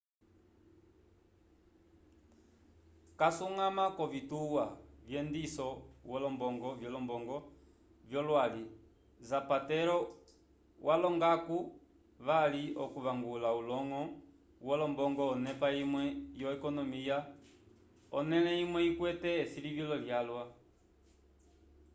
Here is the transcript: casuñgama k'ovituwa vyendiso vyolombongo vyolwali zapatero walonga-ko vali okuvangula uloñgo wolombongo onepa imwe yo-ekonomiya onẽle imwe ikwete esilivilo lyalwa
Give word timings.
casuñgama 3.19 3.85
k'ovituwa 3.95 4.63
vyendiso 5.07 5.67
vyolombongo 6.81 7.43
vyolwali 8.09 8.63
zapatero 9.27 9.97
walonga-ko 10.87 11.59
vali 12.27 12.63
okuvangula 12.83 13.49
uloñgo 13.59 14.03
wolombongo 14.67 15.23
onepa 15.33 15.67
imwe 15.83 16.03
yo-ekonomiya 16.41 17.17
onẽle 18.17 18.51
imwe 18.63 18.79
ikwete 18.89 19.29
esilivilo 19.43 19.95
lyalwa 20.05 20.43